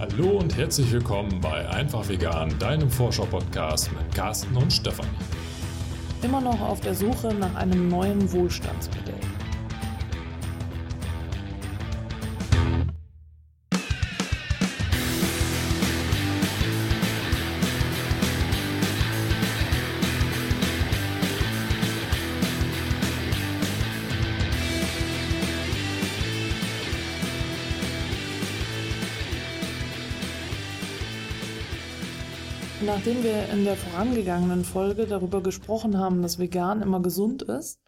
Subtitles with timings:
[0.00, 5.08] Hallo und herzlich willkommen bei Einfach Vegan, deinem Vorschau-Podcast mit Carsten und Stefanie.
[6.22, 9.18] Immer noch auf der Suche nach einem neuen Wohlstandsmodell.
[32.84, 37.80] Nachdem wir in der vorangegangenen Folge darüber gesprochen haben, dass vegan immer gesund ist,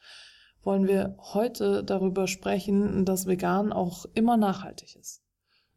[0.64, 5.22] wollen wir heute darüber sprechen, dass vegan auch immer nachhaltig ist.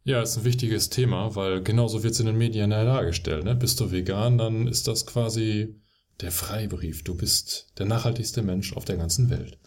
[0.03, 3.45] Ja, ist ein wichtiges Thema, weil genauso wird es in den Medien dargestellt.
[3.45, 3.55] Ne?
[3.55, 5.79] Bist du vegan, dann ist das quasi
[6.19, 7.03] der Freibrief.
[7.03, 9.59] Du bist der nachhaltigste Mensch auf der ganzen Welt.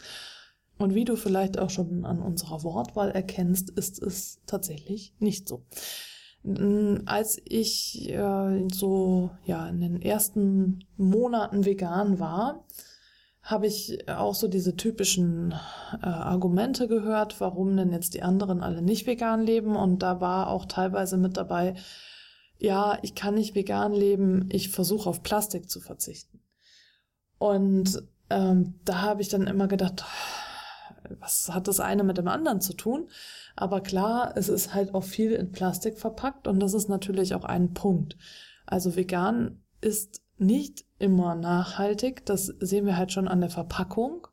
[0.77, 5.65] Und wie du vielleicht auch schon an unserer Wortwahl erkennst, ist es tatsächlich nicht so.
[7.05, 12.65] Als ich äh, so ja in den ersten Monaten vegan war,
[13.41, 15.53] habe ich auch so diese typischen
[16.01, 19.75] äh, Argumente gehört, warum denn jetzt die anderen alle nicht vegan leben.
[19.75, 21.75] Und da war auch teilweise mit dabei,
[22.59, 26.41] ja, ich kann nicht vegan leben, ich versuche auf Plastik zu verzichten.
[27.37, 30.03] Und ähm, da habe ich dann immer gedacht,
[31.19, 33.09] was hat das eine mit dem anderen zu tun?
[33.55, 37.43] Aber klar, es ist halt auch viel in Plastik verpackt und das ist natürlich auch
[37.43, 38.17] ein Punkt.
[38.65, 42.25] Also vegan ist nicht immer nachhaltig.
[42.25, 44.27] Das sehen wir halt schon an der Verpackung.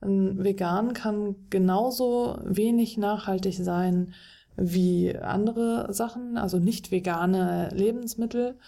[0.00, 4.14] Ein vegan kann genauso wenig nachhaltig sein
[4.56, 8.58] wie andere Sachen, also nicht vegane Lebensmittel.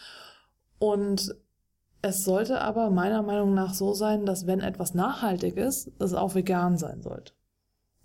[0.78, 1.34] Und
[2.04, 6.34] es sollte aber meiner Meinung nach so sein, dass wenn etwas nachhaltig ist, es auch
[6.34, 7.32] vegan sein sollte.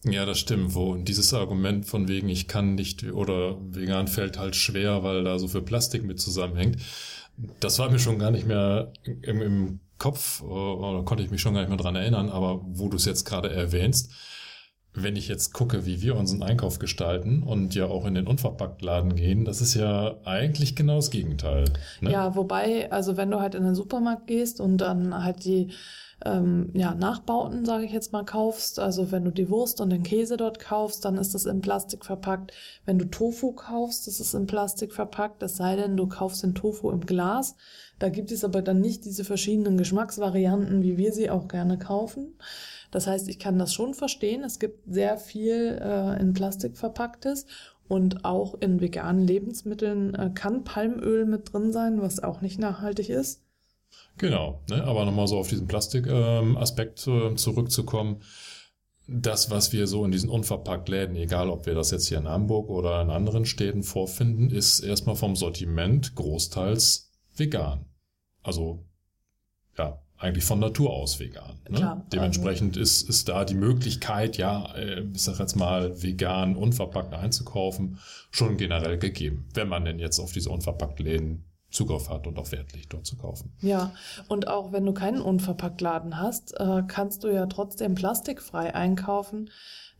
[0.05, 0.73] Ja, das stimmt.
[0.73, 5.37] Wo dieses Argument von wegen, ich kann nicht oder vegan fällt halt schwer, weil da
[5.37, 6.77] so viel Plastik mit zusammenhängt,
[7.59, 11.53] das war mir schon gar nicht mehr im, im Kopf oder konnte ich mich schon
[11.53, 12.29] gar nicht mehr dran erinnern.
[12.29, 14.13] Aber wo du es jetzt gerade erwähnst,
[14.93, 19.15] wenn ich jetzt gucke, wie wir unseren Einkauf gestalten und ja auch in den Unverpacktladen
[19.15, 21.65] gehen, das ist ja eigentlich genau das Gegenteil.
[22.01, 22.11] Ne?
[22.11, 25.71] Ja, wobei, also wenn du halt in den Supermarkt gehst und dann halt die
[26.25, 30.03] ähm, ja, Nachbauten, sage ich jetzt mal, kaufst, also wenn du die Wurst und den
[30.03, 32.51] Käse dort kaufst, dann ist das in Plastik verpackt.
[32.85, 36.55] Wenn du Tofu kaufst, das ist in Plastik verpackt, es sei denn, du kaufst den
[36.55, 37.55] Tofu im Glas.
[37.99, 42.35] Da gibt es aber dann nicht diese verschiedenen Geschmacksvarianten, wie wir sie auch gerne kaufen.
[42.91, 44.43] Das heißt, ich kann das schon verstehen.
[44.43, 47.45] Es gibt sehr viel äh, in Plastik verpacktes
[47.87, 53.09] und auch in veganen Lebensmitteln äh, kann Palmöl mit drin sein, was auch nicht nachhaltig
[53.09, 53.41] ist.
[54.17, 54.83] Genau, ne?
[54.83, 58.21] aber nochmal so auf diesen Plastikaspekt ähm, äh, zurückzukommen.
[59.07, 62.69] Das, was wir so in diesen Unverpacktläden, egal ob wir das jetzt hier in Hamburg
[62.69, 67.85] oder in anderen Städten vorfinden, ist erstmal vom Sortiment großteils vegan.
[68.43, 68.85] Also,
[69.77, 71.59] ja, eigentlich von Natur aus vegan.
[71.69, 71.77] Ne?
[71.77, 72.81] Klar, Dementsprechend also.
[72.81, 78.57] ist, ist da die Möglichkeit, ja, äh, ich sag jetzt mal, vegan unverpackt einzukaufen, schon
[78.57, 79.47] generell gegeben.
[79.53, 83.15] Wenn man denn jetzt auf diese Unverpacktläden Zugriff hat und auch Wert legt, dort zu
[83.15, 83.53] kaufen.
[83.61, 83.91] Ja,
[84.27, 89.49] und auch wenn du keinen Unverpacktladen hast, äh, kannst du ja trotzdem plastikfrei einkaufen.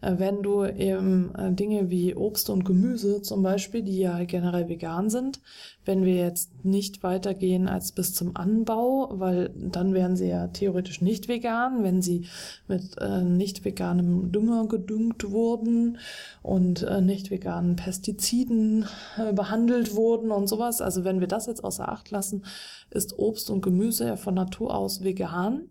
[0.01, 4.69] Äh, wenn du eben äh, Dinge wie Obst und Gemüse zum Beispiel, die ja generell
[4.69, 5.41] vegan sind,
[5.85, 11.01] wenn wir jetzt nicht weitergehen als bis zum Anbau, weil dann wären sie ja theoretisch
[11.01, 12.27] nicht vegan, wenn sie
[12.67, 15.97] mit äh, nicht veganem Dünger gedüngt wurden
[16.43, 18.85] und nicht veganen Pestiziden
[19.33, 20.81] behandelt wurden und sowas.
[20.81, 22.43] Also wenn wir das jetzt außer Acht lassen,
[22.91, 25.69] ist Obst und Gemüse ja von Natur aus vegan.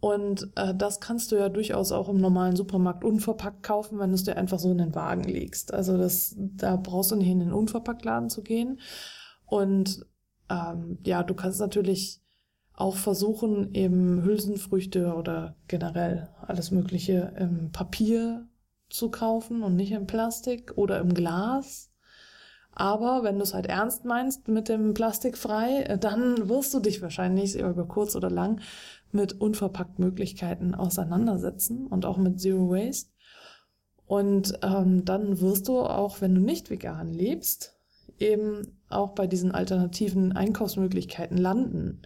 [0.00, 4.14] Und äh, das kannst du ja durchaus auch im normalen Supermarkt unverpackt kaufen, wenn du
[4.14, 5.74] es dir einfach so in den Wagen legst.
[5.74, 8.80] Also das, da brauchst du nicht in den Unverpacktladen zu gehen.
[9.44, 10.06] Und
[10.50, 12.20] ähm, ja, du kannst natürlich
[12.74, 18.46] auch versuchen, eben Hülsenfrüchte oder generell alles Mögliche im Papier
[18.88, 21.87] zu kaufen und nicht im Plastik oder im Glas.
[22.78, 27.02] Aber wenn du es halt ernst meinst mit dem Plastikfrei, äh, dann wirst du dich
[27.02, 28.60] wahrscheinlich über kurz oder lang
[29.10, 33.10] mit unverpackt Möglichkeiten auseinandersetzen und auch mit Zero Waste.
[34.06, 37.76] Und ähm, dann wirst du auch, wenn du nicht vegan lebst,
[38.20, 42.02] eben auch bei diesen alternativen Einkaufsmöglichkeiten landen.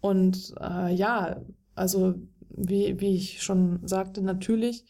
[0.00, 1.42] Und äh, ja,
[1.74, 2.14] also
[2.48, 4.86] wie, wie ich schon sagte, natürlich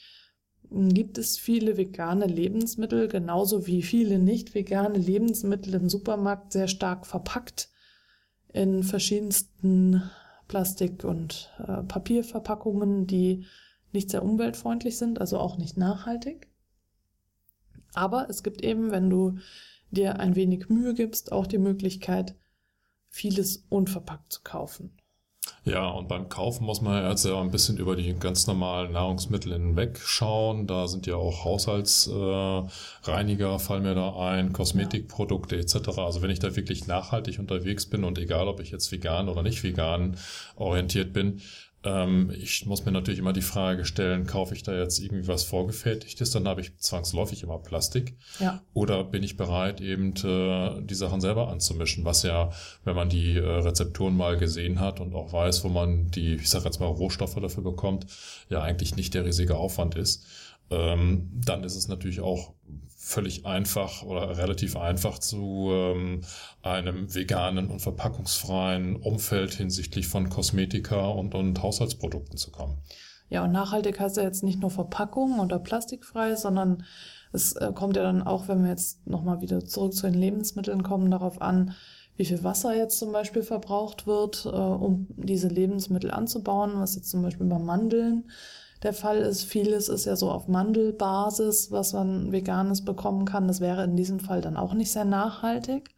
[0.72, 7.06] gibt es viele vegane Lebensmittel, genauso wie viele nicht vegane Lebensmittel im Supermarkt sehr stark
[7.06, 7.70] verpackt
[8.52, 10.02] in verschiedensten
[10.48, 13.46] Plastik- und äh, Papierverpackungen, die
[13.92, 16.48] nicht sehr umweltfreundlich sind, also auch nicht nachhaltig.
[17.94, 19.38] Aber es gibt eben, wenn du
[19.90, 22.34] dir ein wenig Mühe gibst, auch die Möglichkeit,
[23.08, 24.96] vieles unverpackt zu kaufen.
[25.64, 29.52] Ja, und beim Kaufen muss man jetzt ja ein bisschen über die ganz normalen Nahrungsmittel
[29.52, 30.66] hinweg schauen.
[30.66, 35.98] Da sind ja auch Haushaltsreiniger, äh, fallen mir da ein, Kosmetikprodukte etc.
[35.98, 39.42] Also wenn ich da wirklich nachhaltig unterwegs bin und egal, ob ich jetzt vegan oder
[39.42, 40.16] nicht vegan
[40.56, 41.40] orientiert bin,
[41.84, 45.42] ähm, ich muss mir natürlich immer die Frage stellen, kaufe ich da jetzt irgendwie was
[45.44, 48.16] Vorgefertigtes, dann habe ich zwangsläufig immer Plastik.
[48.38, 48.62] Ja.
[48.72, 52.50] Oder bin ich bereit, eben äh, die Sachen selber anzumischen, was ja,
[52.84, 56.50] wenn man die äh, Rezepturen mal gesehen hat und auch weiß, wo man die, ich
[56.50, 58.06] sage jetzt mal, Rohstoffe dafür bekommt,
[58.48, 60.26] ja eigentlich nicht der riesige Aufwand ist.
[60.70, 62.54] Ähm, dann ist es natürlich auch
[63.12, 66.22] völlig einfach oder relativ einfach zu ähm,
[66.62, 72.78] einem veganen und verpackungsfreien Umfeld hinsichtlich von Kosmetika und, und Haushaltsprodukten zu kommen.
[73.28, 76.84] Ja, und nachhaltig heißt ja jetzt nicht nur Verpackung oder plastikfrei, sondern
[77.32, 80.82] es äh, kommt ja dann auch, wenn wir jetzt nochmal wieder zurück zu den Lebensmitteln
[80.82, 81.74] kommen, darauf an,
[82.16, 87.10] wie viel Wasser jetzt zum Beispiel verbraucht wird, äh, um diese Lebensmittel anzubauen, was jetzt
[87.10, 88.24] zum Beispiel bei Mandeln
[88.82, 89.44] der Fall ist.
[89.44, 93.48] Vieles ist ja so auf Mandelbasis, was man veganes bekommen kann.
[93.48, 95.94] Das wäre in diesem Fall dann auch nicht sehr nachhaltig.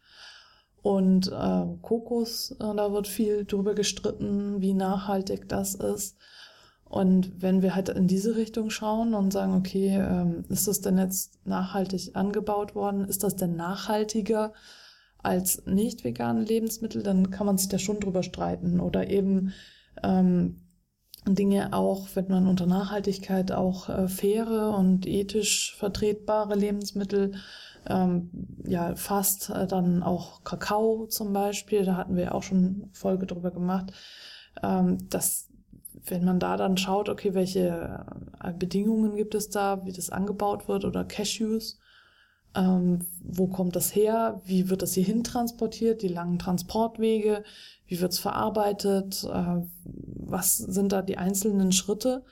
[0.82, 6.18] Und äh, Kokos, äh, da wird viel drüber gestritten, wie nachhaltig das ist.
[6.84, 10.98] Und wenn wir halt in diese Richtung schauen und sagen, okay, ähm, ist das denn
[10.98, 13.06] jetzt nachhaltig angebaut worden?
[13.06, 14.52] Ist das denn nachhaltiger
[15.22, 17.02] als nicht vegane Lebensmittel?
[17.02, 18.78] Dann kann man sich da schon drüber streiten.
[18.78, 19.54] Oder eben
[20.02, 20.63] ähm,
[21.26, 27.32] Dinge auch, wenn man unter Nachhaltigkeit auch äh, faire und ethisch vertretbare Lebensmittel
[27.86, 28.30] ähm,
[28.64, 33.50] ja fast äh, dann auch Kakao zum Beispiel, da hatten wir auch schon Folge drüber
[33.50, 33.92] gemacht,
[34.62, 35.48] ähm, dass
[36.06, 38.04] wenn man da dann schaut, okay, welche
[38.42, 41.78] äh, Bedingungen gibt es da, wie das angebaut wird oder Cashews,
[42.54, 47.44] ähm, wo kommt das her, wie wird das hier hin transportiert, die langen Transportwege,
[47.86, 52.24] wie wird's verarbeitet, äh, was sind da die einzelnen Schritte,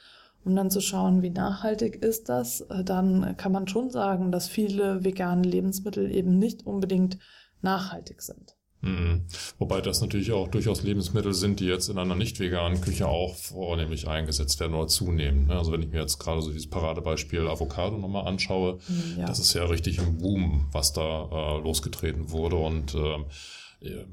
[0.44, 4.48] um dann zu schauen, wie nachhaltig ist das, äh, dann kann man schon sagen, dass
[4.48, 7.18] viele vegane Lebensmittel eben nicht unbedingt
[7.60, 8.56] nachhaltig sind.
[8.82, 9.22] Mhm.
[9.58, 13.36] Wobei das natürlich auch durchaus Lebensmittel sind, die jetzt in einer nicht veganen Küche auch
[13.36, 15.46] vornehmlich eingesetzt werden oder zunehmen.
[15.46, 15.56] Ne?
[15.56, 19.26] Also wenn ich mir jetzt gerade so dieses Paradebeispiel Avocado nochmal anschaue, mhm, ja.
[19.26, 23.18] das ist ja richtig im Boom, was da äh, losgetreten wurde und äh,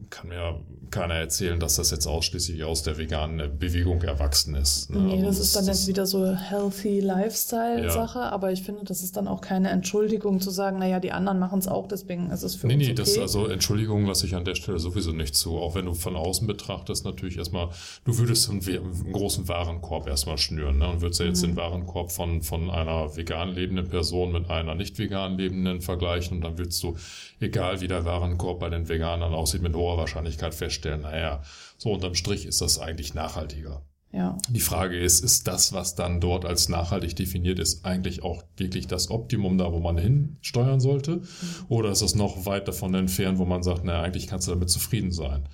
[0.09, 0.59] kann mir
[0.91, 4.89] keiner erzählen, dass das jetzt ausschließlich aus der veganen Bewegung erwachsen ist.
[4.89, 4.99] Ne?
[4.99, 8.29] Nee, also das ist dann jetzt wieder so healthy Lifestyle-Sache, ja.
[8.29, 11.59] aber ich finde, das ist dann auch keine Entschuldigung zu sagen, naja, die anderen machen
[11.59, 13.01] es auch, deswegen ist es für nee, uns nee, okay.
[13.01, 15.57] Nee, das, also Entschuldigung lasse ich an der Stelle sowieso nicht zu.
[15.57, 17.69] Auch wenn du von außen betrachtest, natürlich erstmal,
[18.05, 20.89] du würdest einen, einen großen Warenkorb erstmal schnüren ne?
[20.89, 21.49] und würdest ja jetzt mhm.
[21.49, 26.41] den Warenkorb von, von einer vegan lebenden Person mit einer nicht vegan lebenden vergleichen und
[26.43, 26.95] dann würdest du,
[27.39, 31.41] egal wie der Warenkorb bei den Veganern aussieht, sie mit hoher Wahrscheinlichkeit feststellen, naja,
[31.77, 33.83] so unterm Strich ist das eigentlich nachhaltiger.
[34.11, 34.37] Ja.
[34.49, 38.87] Die Frage ist, ist das, was dann dort als nachhaltig definiert ist, eigentlich auch wirklich
[38.87, 41.17] das Optimum da, wo man hinsteuern sollte?
[41.17, 41.23] Mhm.
[41.67, 44.71] Oder ist es noch weit davon entfernt, wo man sagt, naja, eigentlich kannst du damit
[44.71, 45.47] zufrieden sein?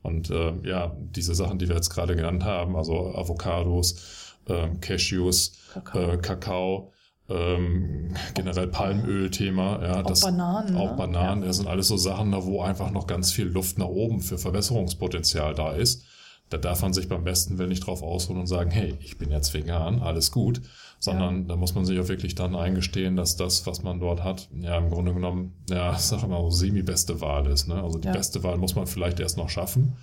[0.00, 5.58] Und äh, ja, diese Sachen, die wir jetzt gerade genannt haben, also Avocados, äh, Cashews,
[5.74, 6.92] Kakao, äh, Kakao
[7.28, 9.82] ähm, generell Palmöl-Thema.
[9.82, 10.76] Ja, auch das, Bananen.
[10.76, 10.96] Auch ne?
[10.96, 11.48] Bananen, ja.
[11.48, 15.54] das sind alles so Sachen, wo einfach noch ganz viel Luft nach oben für Verbesserungspotenzial
[15.54, 16.04] da ist.
[16.50, 19.30] Da darf man sich beim besten Willen nicht drauf ausruhen und sagen, hey, ich bin
[19.30, 20.62] jetzt vegan, alles gut.
[21.00, 21.48] Sondern ja.
[21.48, 24.78] da muss man sich auch wirklich dann eingestehen, dass das, was man dort hat, ja
[24.78, 27.68] im Grunde genommen, ja, sag ich mal, semi-beste Wahl ist.
[27.68, 27.80] Ne?
[27.82, 28.14] Also die ja.
[28.14, 29.96] beste Wahl muss man vielleicht erst noch schaffen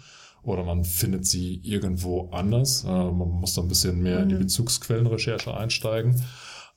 [0.45, 2.83] oder man findet sie irgendwo anders.
[2.83, 4.23] Äh, man muss da ein bisschen mehr mhm.
[4.23, 4.39] in die mhm.
[4.39, 6.21] Bezugsquellenrecherche einsteigen.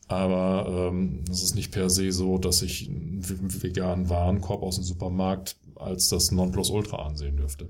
[0.09, 3.23] Aber ähm, es ist nicht per se so, dass ich einen
[3.63, 7.69] veganen Warenkorb aus dem Supermarkt als das Nonplusultra ansehen dürfte.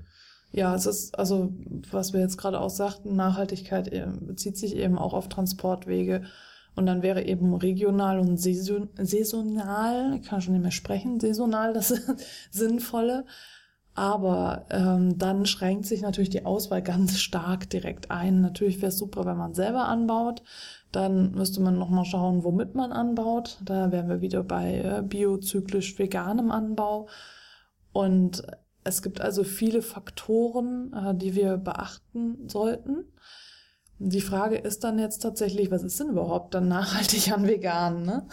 [0.51, 1.53] Ja, es ist, also,
[1.91, 6.23] was wir jetzt gerade auch sagten, Nachhaltigkeit äh, bezieht sich eben auch auf Transportwege.
[6.75, 11.93] Und dann wäre eben regional und saisonal, ich kann schon nicht mehr sprechen, saisonal das
[12.51, 13.25] Sinnvolle.
[13.99, 18.39] Aber ähm, dann schränkt sich natürlich die Auswahl ganz stark direkt ein.
[18.39, 20.41] Natürlich wäre es super, wenn man selber anbaut.
[20.93, 23.59] Dann müsste man nochmal schauen, womit man anbaut.
[23.65, 27.09] Da wären wir wieder bei äh, biozyklisch veganem Anbau.
[27.91, 28.43] Und
[28.85, 33.03] es gibt also viele Faktoren, äh, die wir beachten sollten.
[33.97, 38.27] Die Frage ist dann jetzt tatsächlich, was ist denn überhaupt dann nachhaltig an vegan, ne?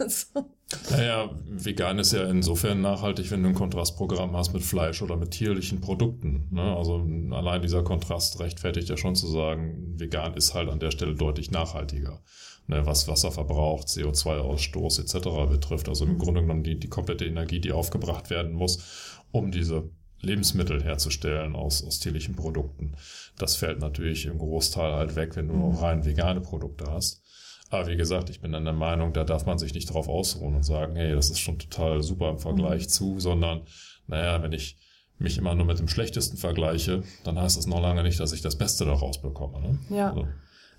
[0.90, 5.30] Naja, vegan ist ja insofern nachhaltig, wenn du ein Kontrastprogramm hast mit Fleisch oder mit
[5.30, 6.48] tierlichen Produkten.
[6.50, 6.62] Ne?
[6.62, 11.14] Also allein dieser Kontrast rechtfertigt ja schon zu sagen, vegan ist halt an der Stelle
[11.14, 12.22] deutlich nachhaltiger.
[12.66, 12.86] Ne?
[12.86, 15.50] Was Wasserverbrauch, CO2-Ausstoß etc.
[15.50, 15.88] betrifft.
[15.88, 16.18] Also im mhm.
[16.18, 19.90] Grunde genommen die, die komplette Energie, die aufgebracht werden muss, um diese
[20.20, 22.96] Lebensmittel herzustellen aus, aus tierlichen Produkten.
[23.38, 25.76] Das fällt natürlich im Großteil halt weg, wenn du mhm.
[25.76, 27.23] rein vegane Produkte hast.
[27.70, 30.54] Aber wie gesagt, ich bin dann der Meinung, da darf man sich nicht drauf ausruhen
[30.54, 32.88] und sagen, hey, das ist schon total super im Vergleich mhm.
[32.88, 33.62] zu, sondern,
[34.06, 34.76] naja, wenn ich
[35.18, 38.42] mich immer nur mit dem Schlechtesten vergleiche, dann heißt das noch lange nicht, dass ich
[38.42, 39.60] das Beste daraus bekomme.
[39.60, 39.78] Ne?
[39.90, 40.10] Ja.
[40.10, 40.28] Also.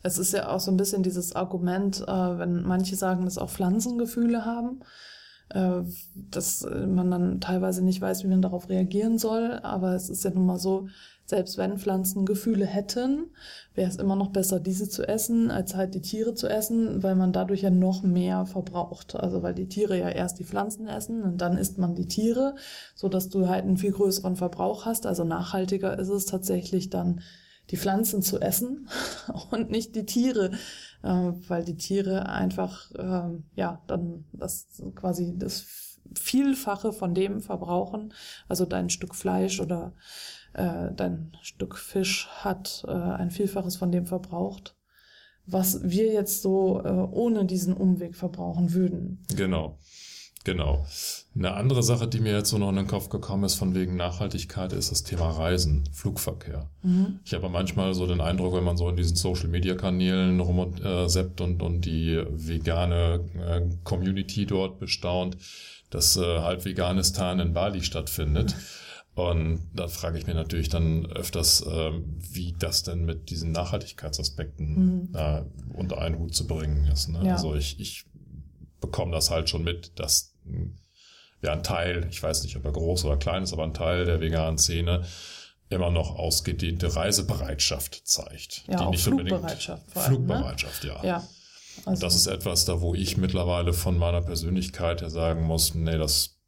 [0.03, 2.05] Es ist ja auch so ein bisschen dieses Argument, äh,
[2.37, 4.81] wenn manche sagen, dass auch Pflanzen Gefühle haben.
[5.49, 5.81] Äh,
[6.15, 9.59] dass man dann teilweise nicht weiß, wie man darauf reagieren soll.
[9.63, 10.87] Aber es ist ja nun mal so,
[11.25, 13.27] selbst wenn Pflanzen Gefühle hätten,
[13.73, 17.15] wäre es immer noch besser, diese zu essen, als halt die Tiere zu essen, weil
[17.15, 19.15] man dadurch ja noch mehr verbraucht.
[19.15, 22.55] Also weil die Tiere ja erst die Pflanzen essen und dann isst man die Tiere,
[22.95, 25.05] so dass du halt einen viel größeren Verbrauch hast.
[25.05, 27.21] Also nachhaltiger ist es tatsächlich dann
[27.71, 28.87] die Pflanzen zu essen
[29.51, 30.51] und nicht die Tiere,
[31.03, 38.13] äh, weil die Tiere einfach, äh, ja, dann das quasi das Vielfache von dem verbrauchen,
[38.47, 39.93] also dein Stück Fleisch oder
[40.53, 44.77] äh, dein Stück Fisch hat äh, ein Vielfaches von dem verbraucht,
[45.45, 49.23] was wir jetzt so äh, ohne diesen Umweg verbrauchen würden.
[49.35, 49.79] Genau.
[50.45, 50.85] Genau.
[51.35, 53.97] Eine andere Sache, die mir jetzt so noch in den Kopf gekommen ist von wegen
[53.97, 56.69] Nachhaltigkeit, ist das Thema Reisen, Flugverkehr.
[56.83, 57.19] Mhm.
[57.25, 61.81] Ich habe manchmal so den Eindruck, wenn man so in diesen Social-Media-Kanälen rumseppt und, und
[61.81, 65.35] die vegane äh, Community dort bestaunt,
[65.89, 68.55] dass äh, halb Veganistan in Bali stattfindet.
[68.55, 69.21] Mhm.
[69.21, 74.75] Und da frage ich mir natürlich dann öfters, äh, wie das denn mit diesen Nachhaltigkeitsaspekten
[74.75, 75.09] mhm.
[75.15, 75.41] äh,
[75.73, 77.09] unter einen Hut zu bringen ist.
[77.09, 77.21] Ne?
[77.23, 77.33] Ja.
[77.33, 78.05] Also ich, ich
[78.79, 80.34] bekomme das halt schon mit, dass
[81.41, 84.05] ja ein Teil, ich weiß nicht, ob er groß oder klein ist, aber ein Teil
[84.05, 85.05] der veganen Szene
[85.69, 88.63] immer noch ausgedehnte Reisebereitschaft zeigt.
[88.67, 89.95] Ja, die nicht Flugbereitschaft.
[89.95, 90.89] Allem, Flugbereitschaft, ne?
[90.89, 91.03] ja.
[91.03, 91.27] ja.
[91.85, 92.01] Also.
[92.01, 96.39] Das ist etwas, da wo ich mittlerweile von meiner Persönlichkeit her sagen muss, nee, das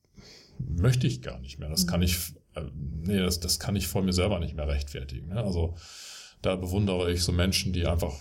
[0.58, 1.70] möchte ich gar nicht mehr.
[1.70, 1.90] Das mhm.
[1.90, 2.16] kann ich,
[2.56, 5.30] äh, nee, das, das kann ich vor mir selber nicht mehr rechtfertigen.
[5.30, 5.44] Ne?
[5.44, 5.76] Also
[6.42, 8.14] da bewundere ich so Menschen, die einfach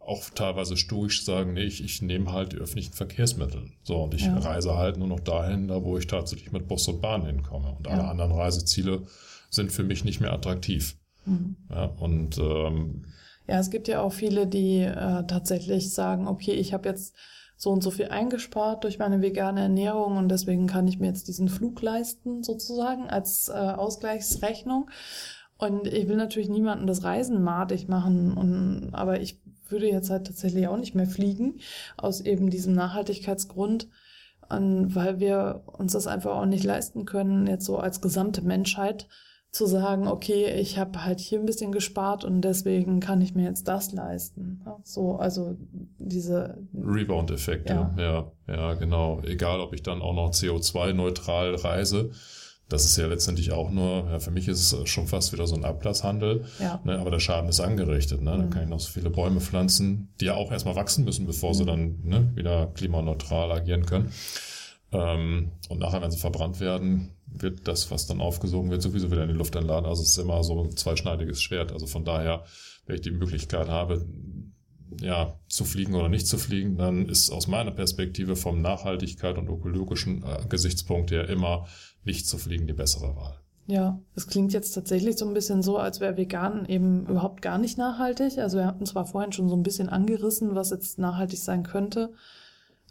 [0.00, 3.70] auch teilweise stoisch sagen, nee, ich, ich nehme halt die öffentlichen Verkehrsmittel.
[3.82, 4.38] So, und ich ja.
[4.38, 7.74] reise halt nur noch dahin, da wo ich tatsächlich mit Bus und Bahn hinkomme.
[7.76, 7.92] Und ja.
[7.92, 9.02] alle anderen Reiseziele
[9.50, 10.96] sind für mich nicht mehr attraktiv.
[11.26, 11.56] Mhm.
[11.70, 13.04] Ja, und ähm,
[13.46, 17.16] ja, es gibt ja auch viele, die äh, tatsächlich sagen, okay, ich habe jetzt
[17.56, 21.28] so und so viel eingespart durch meine vegane Ernährung und deswegen kann ich mir jetzt
[21.28, 24.88] diesen Flug leisten, sozusagen, als äh, Ausgleichsrechnung.
[25.58, 30.26] Und ich will natürlich niemanden das Reisen madig machen, und, aber ich würde jetzt halt
[30.26, 31.60] tatsächlich auch nicht mehr fliegen,
[31.96, 33.88] aus eben diesem Nachhaltigkeitsgrund,
[34.48, 39.06] weil wir uns das einfach auch nicht leisten können, jetzt so als gesamte Menschheit
[39.52, 43.44] zu sagen, okay, ich habe halt hier ein bisschen gespart und deswegen kann ich mir
[43.44, 44.64] jetzt das leisten.
[44.84, 45.56] So, also
[45.98, 47.92] diese Rebound-Effekt, ja.
[47.98, 49.20] ja, ja, genau.
[49.24, 52.12] Egal, ob ich dann auch noch CO2-neutral reise
[52.70, 55.56] das ist ja letztendlich auch nur, ja, für mich ist es schon fast wieder so
[55.56, 56.80] ein Ablasshandel, ja.
[56.84, 58.22] ne, aber der Schaden ist angerichtet.
[58.22, 58.32] Ne?
[58.32, 58.38] Mhm.
[58.38, 61.50] Dann kann ich noch so viele Bäume pflanzen, die ja auch erstmal wachsen müssen, bevor
[61.50, 61.54] mhm.
[61.54, 64.12] sie dann ne, wieder klimaneutral agieren können.
[64.92, 69.24] Ähm, und nachher, wenn sie verbrannt werden, wird das, was dann aufgesogen wird, sowieso wieder
[69.24, 69.86] in die Luft entladen.
[69.86, 71.72] Also es ist immer so ein zweischneidiges Schwert.
[71.72, 72.44] Also von daher,
[72.86, 74.06] wenn ich die Möglichkeit habe,
[75.00, 79.48] ja, zu fliegen oder nicht zu fliegen, dann ist aus meiner Perspektive vom Nachhaltigkeit und
[79.48, 81.66] ökologischen äh, Gesichtspunkt her immer
[82.04, 83.40] nicht zu fliegen die bessere Wahl.
[83.66, 87.56] Ja, es klingt jetzt tatsächlich so ein bisschen so, als wäre vegan eben überhaupt gar
[87.56, 88.38] nicht nachhaltig.
[88.38, 92.12] Also wir hatten zwar vorhin schon so ein bisschen angerissen, was jetzt nachhaltig sein könnte.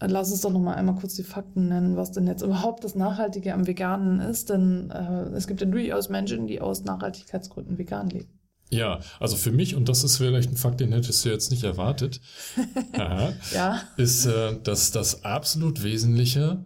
[0.01, 2.95] Lass uns doch noch mal einmal kurz die Fakten nennen, was denn jetzt überhaupt das
[2.95, 4.49] Nachhaltige am Veganen ist.
[4.49, 8.38] Denn äh, es gibt ja durchaus Menschen, die aus Nachhaltigkeitsgründen vegan leben.
[8.69, 11.63] Ja, also für mich, und das ist vielleicht ein Fakt, den hättest du jetzt nicht
[11.63, 12.21] erwartet,
[13.53, 13.83] ja.
[13.97, 16.63] ist, äh, dass das absolut Wesentliche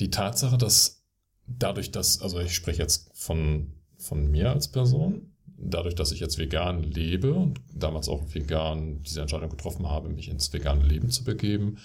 [0.00, 1.04] die Tatsache, dass
[1.46, 6.38] dadurch, dass, also ich spreche jetzt von, von mir als Person, dadurch, dass ich jetzt
[6.38, 11.22] vegan lebe und damals auch vegan diese Entscheidung getroffen habe, mich ins vegane Leben zu
[11.22, 11.78] begeben,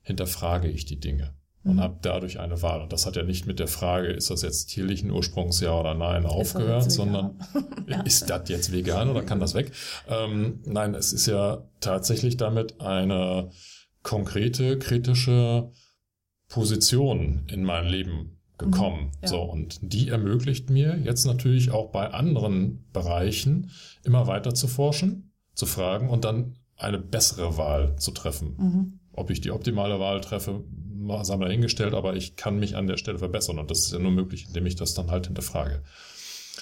[0.00, 1.32] hinterfrage ich die Dinge
[1.64, 1.80] und mhm.
[1.80, 2.80] habe dadurch eine Wahl.
[2.80, 5.94] Und das hat ja nicht mit der Frage, ist das jetzt tierlichen Ursprungs ja oder
[5.94, 7.38] nein, aufgehört, sondern
[7.86, 8.00] ja.
[8.02, 9.72] ist das jetzt vegan oder kann das weg?
[10.08, 13.50] Ähm, nein, es ist ja tatsächlich damit eine
[14.02, 15.70] konkrete, kritische
[16.48, 19.04] Position in mein Leben gekommen.
[19.04, 19.10] Mhm.
[19.22, 19.28] Ja.
[19.28, 23.70] So, und die ermöglicht mir jetzt natürlich auch bei anderen Bereichen
[24.04, 28.54] immer weiter zu forschen, zu fragen und dann eine bessere Wahl zu treffen.
[28.58, 29.00] Mhm.
[29.12, 30.64] Ob ich die optimale Wahl treffe,
[31.10, 33.98] haben wir dahingestellt, aber ich kann mich an der Stelle verbessern und das ist ja
[33.98, 35.82] nur möglich, indem ich das dann halt hinterfrage.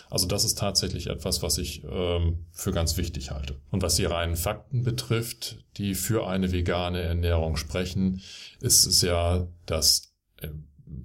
[0.09, 3.61] Also das ist tatsächlich etwas, was ich ähm, für ganz wichtig halte.
[3.71, 8.21] Und was die reinen Fakten betrifft, die für eine vegane Ernährung sprechen,
[8.61, 10.49] ist es ja, dass äh,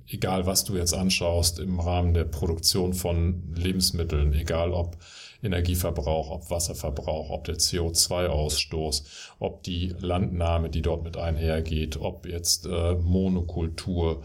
[0.07, 4.97] egal was du jetzt anschaust im Rahmen der Produktion von Lebensmitteln, egal ob
[5.45, 9.03] Energieverbrauch, ob Wasserverbrauch, ob der CO2-Ausstoß,
[9.39, 14.23] ob die Landnahme, die dort mit einhergeht, ob jetzt äh, Monokultur,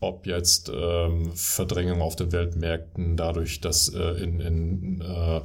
[0.00, 5.40] ob jetzt ähm, Verdrängung auf den Weltmärkten dadurch, dass äh, in, in äh,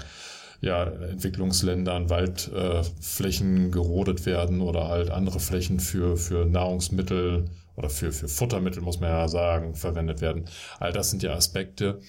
[0.62, 8.12] ja, Entwicklungsländern Waldflächen äh, gerodet werden oder halt andere Flächen für, für Nahrungsmittel oder für,
[8.12, 10.46] für Futtermittel, muss man ja sagen, verwendet werden.
[10.80, 12.00] All das sind ja Aspekte,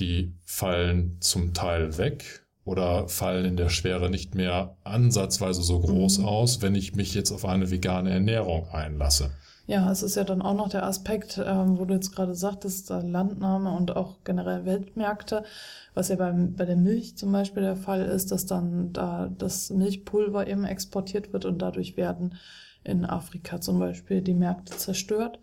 [0.00, 6.18] die fallen zum Teil weg oder fallen in der Schwere nicht mehr ansatzweise so groß
[6.18, 6.24] mhm.
[6.26, 9.30] aus, wenn ich mich jetzt auf eine vegane Ernährung einlasse.
[9.66, 12.90] Ja, es ist ja dann auch noch der Aspekt, ähm, wo du jetzt gerade sagtest,
[12.90, 15.44] Landnahme und auch generell Weltmärkte,
[15.94, 19.70] was ja beim, bei der Milch zum Beispiel der Fall ist, dass dann da das
[19.70, 22.34] Milchpulver eben exportiert wird und dadurch werden
[22.84, 25.38] in Afrika zum Beispiel die Märkte zerstört,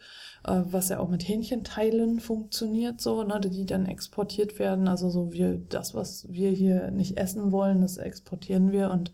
[0.45, 4.87] äh, was ja auch mit Hähnchenteilen funktioniert, so, ne, die dann exportiert werden.
[4.87, 9.11] Also so wie das, was wir hier nicht essen wollen, das exportieren wir und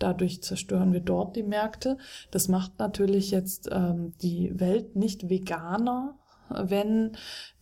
[0.00, 1.98] Dadurch zerstören wir dort die Märkte.
[2.30, 6.14] Das macht natürlich jetzt ähm, die Welt nicht veganer,
[6.48, 7.12] wenn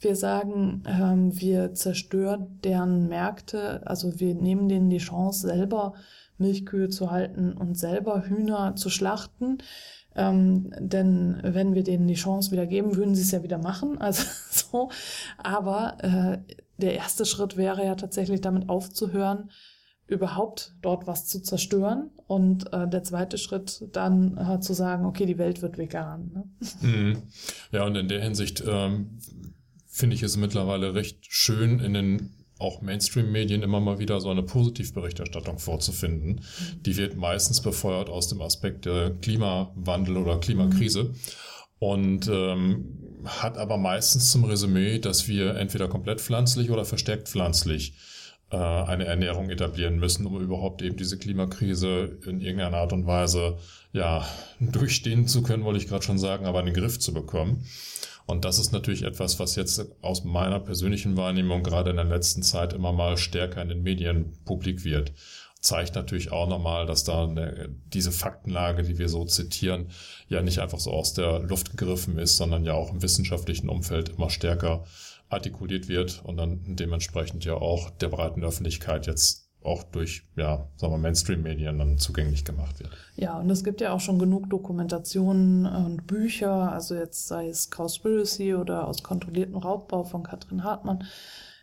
[0.01, 5.95] wir sagen, ähm, wir zerstören deren Märkte, also wir nehmen denen die Chance, selber
[6.39, 9.59] Milchkühe zu halten und selber Hühner zu schlachten.
[10.15, 13.99] Ähm, denn wenn wir denen die Chance wieder geben, würden sie es ja wieder machen.
[14.01, 14.91] Also so.
[15.37, 16.39] Aber äh,
[16.79, 19.51] der erste Schritt wäre ja tatsächlich damit aufzuhören,
[20.07, 25.27] überhaupt dort was zu zerstören und äh, der zweite Schritt dann äh, zu sagen, okay,
[25.27, 26.31] die Welt wird vegan.
[26.33, 26.89] Ne?
[26.89, 27.23] Mhm.
[27.73, 29.19] Ja, und in der Hinsicht ähm,
[29.87, 34.43] finde ich es mittlerweile recht schön, in den auch Mainstream-Medien immer mal wieder so eine
[34.43, 36.35] Positivberichterstattung vorzufinden.
[36.37, 36.83] Mhm.
[36.83, 41.05] Die wird meistens befeuert aus dem Aspekt der Klimawandel oder Klimakrise.
[41.05, 41.15] Mhm.
[41.81, 47.95] Und ähm, hat aber meistens zum Resümee, dass wir entweder komplett pflanzlich oder verstärkt pflanzlich
[48.51, 53.59] äh, eine Ernährung etablieren müssen, um überhaupt eben diese Klimakrise in irgendeiner Art und Weise
[53.93, 54.27] ja
[54.61, 57.65] durchstehen zu können, wollte ich gerade schon sagen, aber in den Griff zu bekommen.
[58.25, 62.43] Und das ist natürlich etwas, was jetzt aus meiner persönlichen Wahrnehmung gerade in der letzten
[62.43, 65.13] Zeit immer mal stärker in den Medien publik wird.
[65.61, 69.91] Zeigt natürlich auch nochmal, dass da eine, diese Faktenlage, die wir so zitieren,
[70.29, 74.11] ja nicht einfach so aus der Luft gegriffen ist, sondern ja auch im wissenschaftlichen Umfeld
[74.11, 74.85] immer stärker
[75.29, 80.93] artikuliert wird und dann dementsprechend ja auch der breiten Öffentlichkeit jetzt auch durch, ja, sagen
[80.93, 82.91] wir, Mainstream-Medien dann zugänglich gemacht wird.
[83.17, 87.69] Ja, und es gibt ja auch schon genug Dokumentationen und Bücher, also jetzt sei es
[87.71, 91.05] Cowspiracy oder aus kontrolliertem Raubbau von Katrin Hartmann,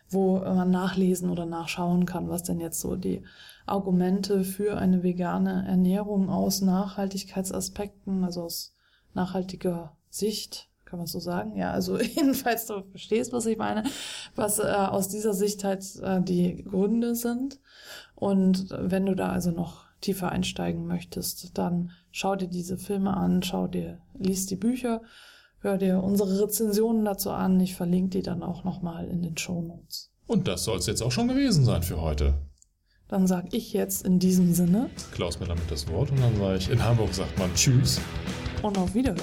[0.08, 3.24] wo man nachlesen oder nachschauen kann, was denn jetzt so die
[3.64, 8.76] Argumente für eine vegane Ernährung aus Nachhaltigkeitsaspekten, also aus
[9.14, 11.56] nachhaltiger Sicht kann man so sagen?
[11.56, 13.82] Ja, also jedenfalls du verstehst, was ich meine,
[14.34, 17.60] was äh, aus dieser Sicht halt äh, die Gründe sind.
[18.14, 23.42] Und wenn du da also noch tiefer einsteigen möchtest, dann schau dir diese Filme an,
[23.42, 25.02] schau dir, lies die Bücher,
[25.60, 27.60] hör dir unsere Rezensionen dazu an.
[27.60, 30.10] Ich verlinke die dann auch nochmal in den Show Notes.
[30.26, 32.34] Und das soll es jetzt auch schon gewesen sein für heute.
[33.08, 34.90] Dann sag ich jetzt in diesem Sinne.
[35.12, 38.00] Klaus mir damit das Wort und dann war ich in Hamburg sagt man Tschüss.
[38.62, 39.22] Und auf Wiederhören.